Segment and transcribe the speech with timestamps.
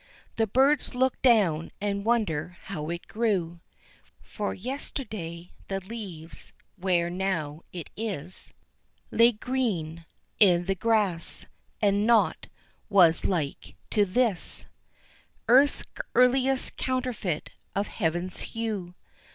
[0.37, 3.59] The birds look down and wonder how it grew,
[4.23, 8.51] For yesterday the leaves where now it is
[9.11, 10.07] Lay green
[10.41, 11.45] i' the grass,
[11.83, 12.47] and nought
[12.89, 14.65] was like to this,
[15.47, 15.83] Earth's
[16.15, 18.95] earliest counterfeit of Heaven's hue.